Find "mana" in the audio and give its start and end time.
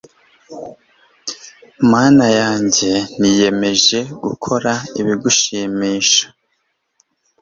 1.91-2.25